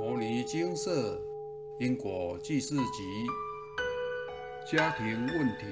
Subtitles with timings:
[0.00, 1.20] 摩尼精舍
[1.78, 3.26] 因果记事集
[4.66, 5.66] 家庭问题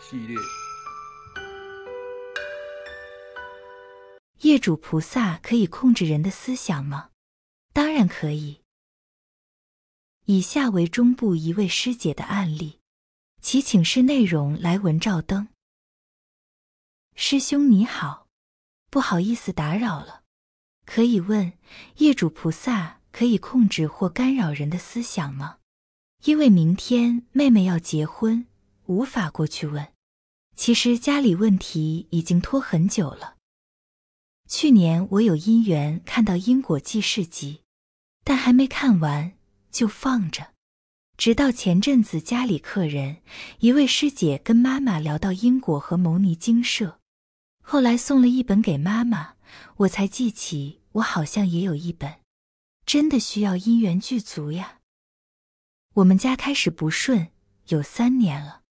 [0.00, 0.36] 系列，
[4.42, 7.10] 业主菩萨可以控制人的思想吗？
[7.72, 8.60] 当然可以。
[10.26, 12.78] 以下为中部一位师姐的案例，
[13.42, 15.48] 其请示内容来文照灯。
[17.16, 18.28] 师兄你好，
[18.88, 20.22] 不好意思打扰了，
[20.86, 21.54] 可以问
[21.96, 25.58] 业主菩萨可以控制或干扰人的思想吗？
[26.24, 28.46] 因为明天妹妹要结婚，
[28.86, 29.88] 无法过去问。
[30.56, 33.36] 其实家里问题已经拖很久了。
[34.48, 37.60] 去年我有因缘看到因果记事集，
[38.24, 39.32] 但还没看完。
[39.70, 40.54] 就放着，
[41.18, 43.18] 直到前阵子家里客人
[43.60, 46.98] 一位师姐跟妈妈聊到因果和牟尼精舍，
[47.62, 49.34] 后来送了一本给妈妈，
[49.76, 52.16] 我才记起我好像也有一本，
[52.88, 54.78] 真的需要因缘具足呀。
[55.96, 57.28] 我们家开始不顺
[57.66, 58.62] 有三年了，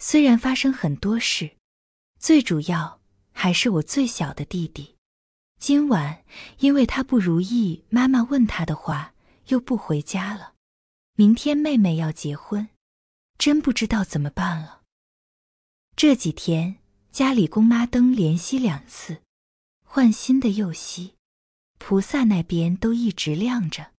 [0.00, 1.52] 虽然发生很多事，
[2.18, 3.00] 最主要
[3.30, 4.96] 还是我最小的弟弟，
[5.60, 6.24] 今晚
[6.58, 9.14] 因为他不如意，妈妈问他的话。
[9.48, 10.54] 又不回家了，
[11.16, 12.68] 明天妹妹要结婚，
[13.36, 14.82] 真不知道怎么办了。
[15.96, 16.78] 这几天
[17.10, 19.20] 家里公妈灯连熄两次，
[19.84, 21.14] 换新的又熄，
[21.84, 23.90] 菩萨那边都一直亮着。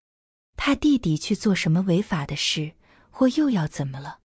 [0.57, 2.75] 他弟弟去做什么违法的事，
[3.11, 4.21] 或又要怎么了？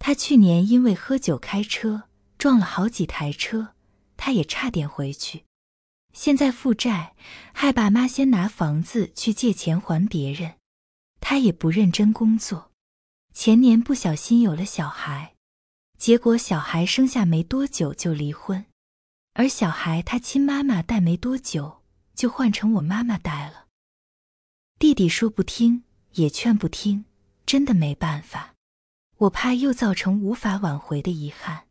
[0.00, 3.74] 他去年因为喝酒开车撞了好几台车，
[4.16, 5.44] 他也差点回去。
[6.12, 7.14] 现在负债，
[7.52, 10.56] 害爸妈先拿房子去借钱还别人，
[11.20, 12.72] 他也不认真工作。
[13.32, 15.36] 前年不小心有了小孩，
[15.96, 18.66] 结果小孩生下没多久就离婚，
[19.34, 21.77] 而小孩他亲妈妈带没多久
[22.18, 23.66] 就换成我妈妈带了。
[24.78, 27.04] 弟弟说不听，也劝不听，
[27.46, 28.54] 真的没办法。
[29.18, 31.68] 我怕又造成无法挽回的遗憾。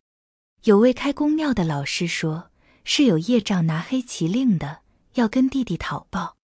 [0.64, 2.50] 有位开公庙的老师说。
[2.90, 4.80] 是有业障拿黑旗令的，
[5.12, 6.38] 要跟弟弟讨报，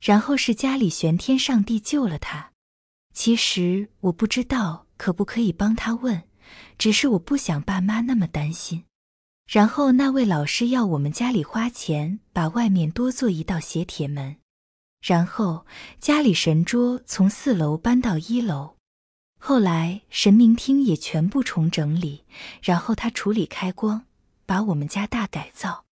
[0.00, 2.52] 然后是家里玄天上帝救了他。
[3.12, 6.22] 其实我不知道可不可以帮他问，
[6.78, 8.86] 只是我不想爸妈那么担心。
[9.46, 14.36] 然后那位老师要我们家里花钱把外面多做一道斜铁门，
[15.00, 15.66] 然后
[15.98, 18.76] 家里神桌从四楼搬到一楼，
[19.38, 22.24] 后来神明厅也全部重整理，
[22.62, 24.04] 然后他处理开光。
[24.44, 25.86] 把我们家大改造，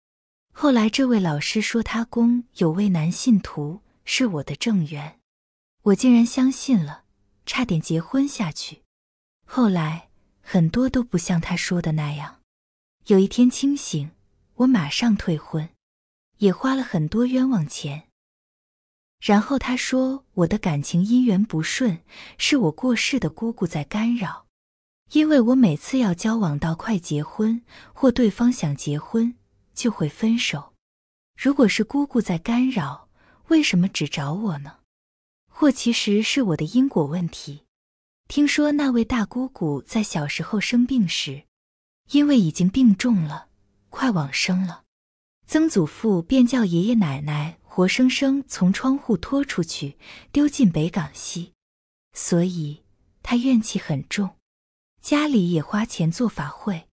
[0.51, 5.19] 后来这位老师说他宫有位男信徒是我的正缘，
[5.83, 7.03] 我竟然相信了，
[7.45, 8.81] 差点结婚下去。
[9.45, 10.09] 后来
[10.41, 12.36] 很多都不像他说的那样。
[13.07, 14.11] 有一天清醒，
[14.55, 15.69] 我马上退婚，
[16.39, 18.09] 也花了很多冤枉钱。
[19.21, 21.99] 然后他说我的感情姻缘不顺，
[22.37, 24.47] 是我过世的姑姑在干扰。
[25.11, 27.61] 因为我每次要交往到快结婚，
[27.93, 29.35] 或对方想结婚，
[29.73, 30.73] 就会分手。
[31.37, 33.07] 如果是姑姑在干扰，
[33.47, 34.79] 为什么只找我呢？
[35.49, 37.63] 或其实是我的因果问题。
[38.27, 41.45] 听说那位大姑姑在小时候生病时，
[42.11, 43.49] 因为已经病重了，
[43.89, 44.83] 快往生了，
[45.45, 49.97] 曾祖父便叫爷爷奶奶活生生从窗户拖出去，
[50.31, 51.53] 丢进北港溪，
[52.13, 52.83] 所以
[53.21, 54.35] 他怨气很重。
[55.01, 56.87] 家里也花钱做法会，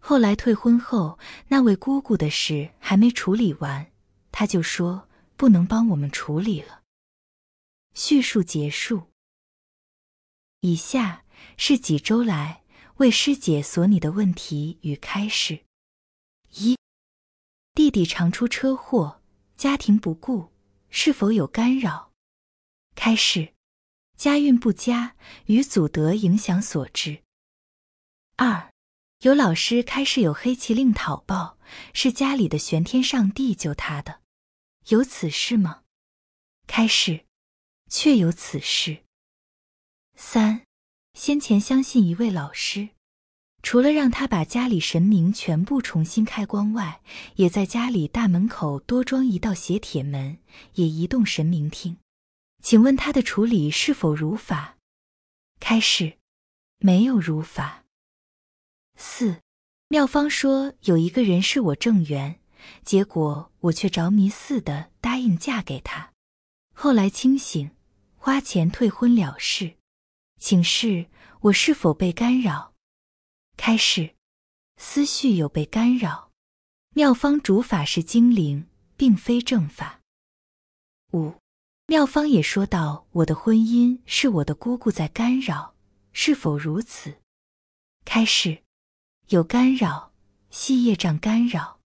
[0.00, 1.18] 后来退婚后，
[1.48, 3.90] 那位姑姑的事还没处理完，
[4.30, 6.82] 他就说不能帮我们处理了。
[7.94, 9.04] 叙述结束。
[10.60, 11.24] 以下
[11.56, 12.62] 是几周来
[12.98, 15.66] 为师姐锁你的问题与开示：
[16.54, 16.78] 一、
[17.74, 19.20] 弟弟常出车祸，
[19.54, 20.50] 家庭不顾，
[20.88, 22.10] 是否有干扰？
[22.94, 23.52] 开示：
[24.16, 25.14] 家运不佳，
[25.44, 27.22] 与祖德影响所致。
[28.36, 28.72] 二，
[29.20, 31.58] 有老师开始有黑旗令讨报，
[31.92, 34.22] 是家里的玄天上帝救他的，
[34.88, 35.82] 有此事吗？
[36.66, 37.26] 开示，
[37.90, 39.04] 确有此事。
[40.16, 40.65] 三，
[41.16, 42.90] 先前相信一位老师，
[43.62, 47.00] 除了让他把家里神明全部重新开光外，
[47.36, 50.36] 也在家里大门口多装一道斜铁门，
[50.74, 51.96] 也移动神明厅。
[52.62, 54.76] 请问他的处理是否如法？
[55.58, 56.18] 开示，
[56.80, 57.84] 没有如法。
[58.96, 59.40] 四，
[59.88, 62.38] 妙方说有一个人是我正缘，
[62.84, 66.12] 结果我却着迷似的答应嫁给他，
[66.74, 67.70] 后来清醒，
[68.16, 69.76] 花钱退婚了事，
[70.38, 71.06] 请示
[71.40, 72.74] 我是否被干扰？
[73.56, 74.14] 开示，
[74.76, 76.30] 思绪有被干扰，
[76.94, 78.66] 妙方主法是精灵，
[78.96, 80.00] 并非正法。
[81.12, 81.34] 五，
[81.86, 85.74] 妙方也说道：“我的婚姻是我的姑姑在干扰，
[86.12, 87.14] 是否如此？”
[88.04, 88.62] 开示：
[89.28, 90.12] 有干扰，
[90.50, 91.80] 系业障干扰。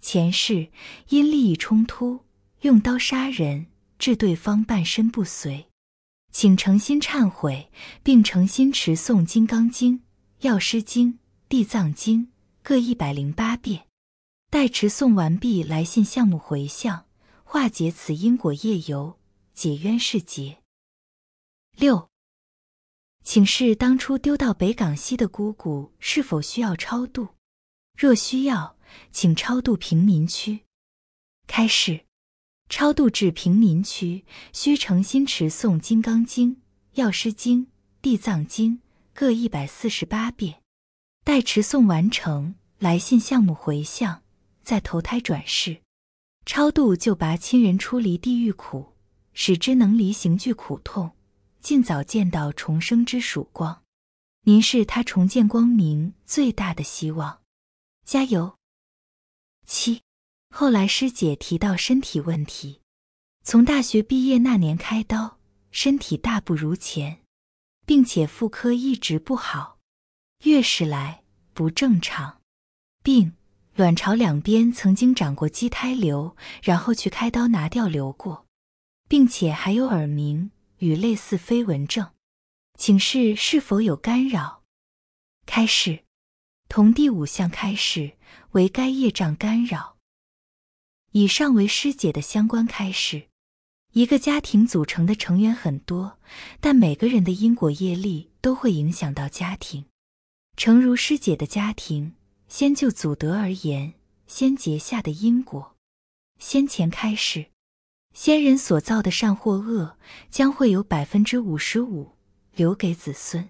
[0.00, 0.70] 前世
[1.08, 2.24] 因利益冲突，
[2.62, 3.66] 用刀杀人，
[3.98, 5.68] 致对方半身不遂，
[6.34, 7.70] 请诚心忏悔，
[8.02, 9.98] 并诚心持诵《金刚经》
[10.40, 11.12] 《药师经》
[11.48, 12.26] 《地藏经》
[12.60, 13.86] 各一百零八遍。
[14.50, 17.06] 待持诵完毕，来信项目回向，
[17.44, 19.16] 化解此因果业由。
[19.54, 20.58] 解冤释结。
[21.76, 22.10] 六，
[23.22, 27.28] 请示当初丢到北港西的姑姑是否需要超度？
[27.96, 28.76] 若需要，
[29.12, 30.64] 请超度平民区。
[31.46, 32.04] 开始：
[32.68, 36.50] 超度至平民区，需诚心持诵《金刚经》
[36.94, 37.66] 《药师经》
[38.02, 38.78] 《地藏经》
[39.12, 40.60] 各一百四十八遍。
[41.24, 44.22] 待持诵完成，来信项目回向，
[44.62, 45.80] 再投胎转世，
[46.44, 48.92] 超度就拔亲人出离地狱苦。
[49.36, 51.10] 使之能离刑具苦痛，
[51.60, 53.82] 尽早见到重生之曙光。
[54.42, 57.40] 您是他重见光明最大的希望，
[58.04, 58.56] 加油！
[59.66, 60.02] 七，
[60.56, 62.80] 后来师姐提到身体问题，
[63.42, 65.40] 从大学毕业那年开刀，
[65.72, 67.22] 身体大不如前，
[67.84, 69.80] 并且妇科一直不好，
[70.44, 71.24] 月事来
[71.54, 72.40] 不正常，
[73.02, 73.32] 病
[73.74, 78.46] 卵巢两边曾经长过畸胎瘤，然后去开刀拿掉瘤过。
[79.08, 82.12] 并且还有耳鸣与类似飞蚊症，
[82.78, 84.62] 请示是否有干扰？
[85.46, 86.04] 开始，
[86.68, 88.12] 同第五项开始
[88.52, 89.93] 为该业障干扰。
[91.16, 93.28] 以上为师姐的相关开示。
[93.92, 96.18] 一个家庭组成的成员很多，
[96.60, 99.84] 但每个人的因果业力都会影响到家庭。
[100.56, 102.14] 诚如师姐的家庭，
[102.48, 103.94] 先就祖德而言，
[104.26, 105.76] 先结下的因果，
[106.40, 107.46] 先前开示。
[108.12, 109.96] 先人所造的善或恶，
[110.30, 112.16] 将会有百分之五十五
[112.56, 113.48] 留给子孙。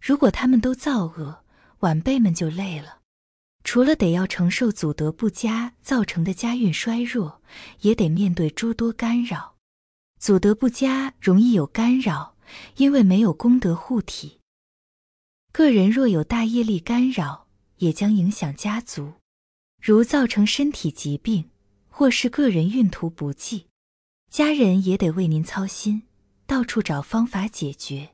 [0.00, 1.44] 如果他们都造恶，
[1.80, 3.00] 晚辈们就累了。
[3.64, 7.42] 除了得要承受祖德不佳造成的家运衰弱，
[7.80, 9.56] 也得面对诸多干扰。
[10.20, 12.36] 祖德不佳容易有干扰，
[12.76, 14.38] 因为没有功德护体。
[15.50, 17.46] 个人若有大业力干扰，
[17.78, 19.14] 也将影响家族，
[19.82, 21.50] 如造成身体疾病，
[21.88, 23.66] 或是个人运途不济。
[24.30, 26.02] 家人也得为您操心，
[26.46, 28.10] 到处找方法解决。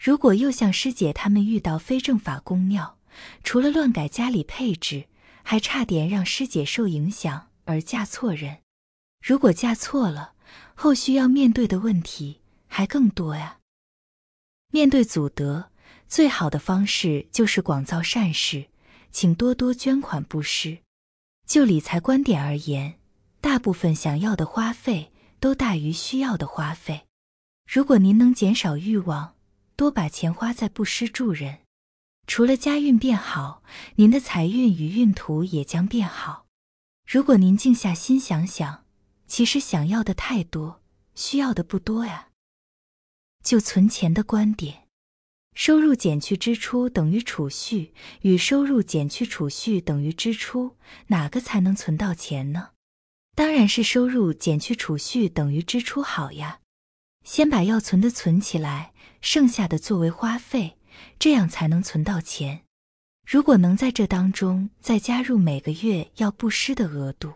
[0.00, 2.98] 如果又像师姐他们遇到非正法公庙，
[3.42, 5.06] 除了乱改家里配置，
[5.42, 8.58] 还差点让师姐受影响而嫁错人。
[9.24, 10.34] 如果嫁错了，
[10.74, 13.58] 后续要面对的问题还更多呀。
[14.72, 15.70] 面对祖德，
[16.06, 18.66] 最好的方式就是广造善事，
[19.10, 20.78] 请多多捐款布施。
[21.46, 22.98] 就理财观点而言，
[23.40, 25.12] 大部分想要的花费。
[25.38, 27.04] 都大于需要的花费。
[27.70, 29.34] 如果您能减少欲望，
[29.76, 31.58] 多把钱花在布施助人，
[32.26, 33.62] 除了家运变好，
[33.94, 36.46] 您的财运与运途也将变好。
[37.06, 38.84] 如果您静下心想想，
[39.26, 40.82] 其实想要的太多，
[41.14, 42.28] 需要的不多呀。
[43.44, 44.88] 就存钱的观点，
[45.54, 50.76] 收入减去支出等于储蓄，与收入减去储蓄等于支出，
[51.06, 52.70] 哪个才能存到钱呢？
[53.36, 56.58] 当然是收入减去储蓄等于支出好呀，
[57.24, 60.75] 先把要存的存起来，剩下的作为花费，
[61.18, 62.62] 这样才能存到钱。
[63.26, 67.34] 如果能在这当中再加入每个月要布施的额度，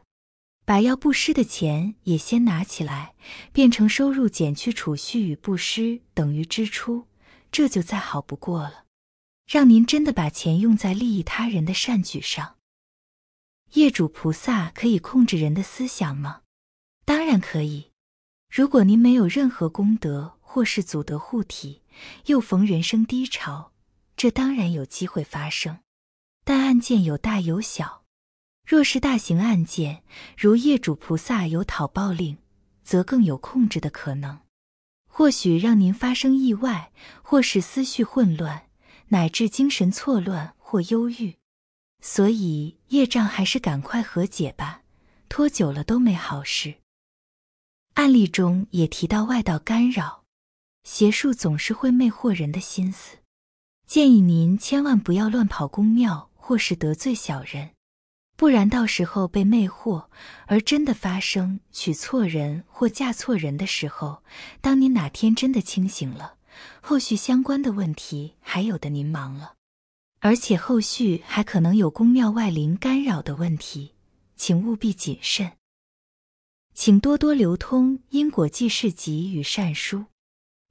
[0.64, 3.14] 把要布施的钱也先拿起来，
[3.52, 7.08] 变成收入减去储蓄与布施等于支出，
[7.50, 8.84] 这就再好不过了。
[9.48, 12.54] 让您真的把钱用在利益他人的善举上。
[13.72, 16.42] 业主菩萨可以控制人的思想吗？
[17.04, 17.90] 当然可以。
[18.48, 21.80] 如果您没有任何功德或是祖德护体，
[22.26, 23.70] 又逢人生低潮，
[24.16, 25.78] 这当然有机会发生。
[26.42, 28.02] 但案件有大有小，
[28.66, 30.02] 若是大型案件，
[30.36, 32.36] 如业主菩萨有讨报令，
[32.82, 34.40] 则更有控制的可能，
[35.06, 36.90] 或许让您发生意外，
[37.22, 38.66] 或是思绪混乱，
[39.10, 41.36] 乃至精神错乱或忧郁。
[42.00, 44.82] 所以业障还是赶快和解吧，
[45.28, 46.74] 拖久了都没好事。
[47.94, 50.19] 案例中也提到外道干扰，
[50.92, 53.18] 邪术总是会魅惑人的心思，
[53.86, 57.70] 建议您千万不要乱跑公庙或是得罪小人，
[58.36, 60.06] 不然到时候被魅惑
[60.46, 64.24] 而真的发生娶错人或嫁错人的时候，
[64.60, 66.34] 当您哪天真的清醒了，
[66.80, 69.54] 后续相关的问题还有的您忙了。
[70.18, 73.94] 而且后续还可能有宫庙外灵干扰的问题，
[74.34, 75.52] 请务必谨慎。
[76.74, 80.06] 请多多流通因果记事集与善书。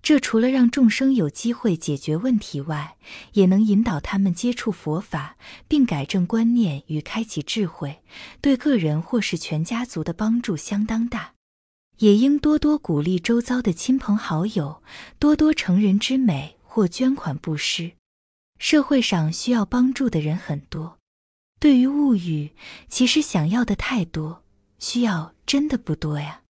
[0.01, 2.97] 这除了让众生有机会解决问题外，
[3.33, 5.37] 也能引导他们接触佛法，
[5.67, 8.01] 并改正观念与开启智慧，
[8.41, 11.33] 对个人或是全家族的帮助相当大。
[11.97, 14.81] 也应多多鼓励周遭的亲朋好友，
[15.19, 17.91] 多多成人之美或捐款布施。
[18.57, 20.97] 社会上需要帮助的人很多，
[21.59, 22.51] 对于物欲，
[22.87, 24.43] 其实想要的太多，
[24.79, 26.41] 需要真的不多呀。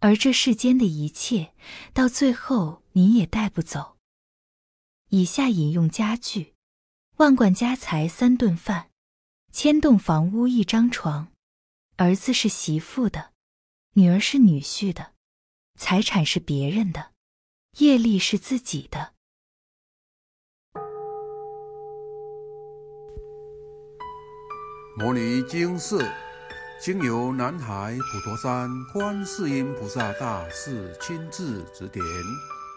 [0.00, 1.52] 而这世间的一切，
[1.94, 3.96] 到最后你也带不走。
[5.08, 6.54] 以下引用佳句：
[7.16, 8.90] 万贯家财三顿饭，
[9.50, 11.28] 千栋房屋一张床。
[11.96, 13.32] 儿子是媳妇的，
[13.92, 15.12] 女儿是女婿的，
[15.78, 17.12] 财产是别人的，
[17.78, 19.14] 业力是自己的。
[24.98, 26.10] 摩尼经寺。
[26.84, 32.04] 经由南海普陀山观世音菩萨大士亲自指点，